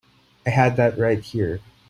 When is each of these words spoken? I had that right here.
I 0.47 0.49
had 0.49 0.77
that 0.77 0.97
right 0.97 1.19
here. 1.21 1.59